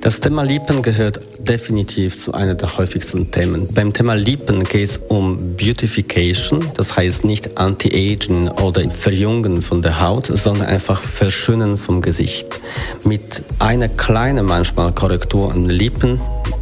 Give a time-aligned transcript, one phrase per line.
[0.01, 3.67] Das Thema Lippen gehört definitiv zu einer der häufigsten Themen.
[3.73, 9.99] Beim Thema Lippen geht es um Beautification, das heißt nicht Anti-Aging oder Verjüngen von der
[9.99, 12.61] Haut, sondern einfach Verschönen vom Gesicht.
[13.03, 16.19] Mit einer kleinen manchmal Korrektur an den Lippen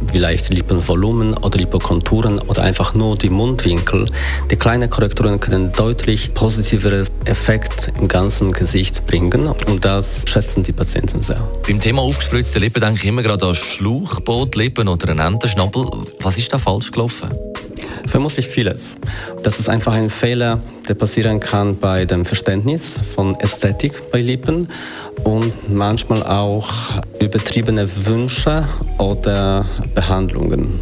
[0.08, 4.06] vielleicht Lippenvolumen oder Lippenkonturen oder einfach nur die Mundwinkel.
[4.50, 10.72] Die kleinen Korrekturen können deutlich positiveres Effekt im ganzen Gesicht bringen und das schätzen die
[10.72, 11.40] Patienten sehr.
[11.66, 15.86] Beim Thema aufgespritzte Lippen denke ich immer gerade an Schlauchbootlippen oder einen Entenschnabel.
[16.20, 17.30] Was ist da falsch gelaufen?
[18.06, 18.98] Vermutlich vieles.
[19.42, 24.68] Das ist einfach ein Fehler, der passieren kann bei dem Verständnis von Ästhetik bei Lippen
[25.24, 26.70] und manchmal auch
[27.20, 28.66] übertriebene Wünsche
[28.98, 30.80] oder Behandlungen,